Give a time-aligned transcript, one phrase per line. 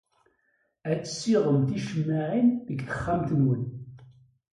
[0.89, 3.63] Ad tessiɣem ticemmaɛin deg texxamt-nwen.